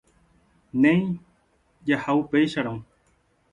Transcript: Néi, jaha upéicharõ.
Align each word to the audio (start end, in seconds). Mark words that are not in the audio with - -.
Néi, 0.85 1.03
jaha 1.91 2.17
upéicharõ. 2.25 2.75